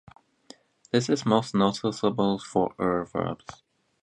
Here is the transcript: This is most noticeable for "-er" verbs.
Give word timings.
This 0.89 1.09
is 1.09 1.27
most 1.27 1.53
noticeable 1.53 2.39
for 2.39 2.73
"-er" 2.79 3.05
verbs. 3.07 3.61